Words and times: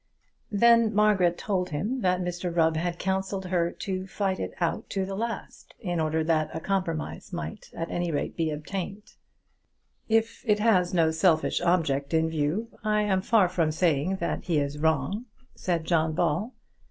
Then 0.51 0.95
Margaret 0.95 1.37
told 1.37 1.69
him 1.69 2.01
that 2.01 2.21
Mr 2.23 2.51
Rubb 2.55 2.75
had 2.75 2.97
counselled 2.97 3.45
her 3.45 3.69
to 3.71 4.07
fight 4.07 4.39
it 4.39 4.55
out 4.59 4.89
to 4.89 5.05
the 5.05 5.13
last, 5.13 5.75
in 5.79 5.99
order 5.99 6.23
that 6.23 6.49
a 6.55 6.59
compromise 6.59 7.31
might 7.31 7.69
at 7.75 7.91
any 7.91 8.09
rate 8.11 8.35
be 8.35 8.49
obtained. 8.49 9.13
"If 10.09 10.43
it 10.47 10.57
has 10.57 10.91
no 10.91 11.11
selfish 11.11 11.61
object 11.61 12.15
in 12.15 12.31
view 12.31 12.69
I 12.83 13.03
am 13.03 13.21
far 13.21 13.47
from 13.47 13.71
saying 13.71 14.15
that 14.15 14.45
he 14.45 14.57
is 14.57 14.79
wrong," 14.79 15.25
said 15.53 15.85
John 15.85 16.13
Ball. 16.13 16.51